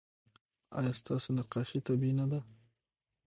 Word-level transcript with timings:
ایا 0.77 0.91
ستاسو 0.99 1.29
نقاشي 1.37 1.79
طبیعي 1.87 2.13
نه 2.19 2.25
ده؟ 2.31 2.39